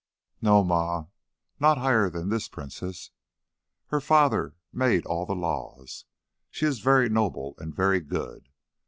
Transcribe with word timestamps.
"No, 0.41 0.63
Ma. 0.63 1.05
Not 1.59 1.77
higher 1.77 2.09
than 2.09 2.29
this 2.29 2.47
princess. 2.47 3.11
Her 3.89 4.01
father 4.01 4.55
made 4.73 5.05
all 5.05 5.27
the 5.27 5.35
laws. 5.35 6.05
She 6.49 6.65
is 6.65 6.79
very 6.79 7.07
noble 7.07 7.53
and 7.59 7.71
very 7.75 7.99
good. 7.99 8.49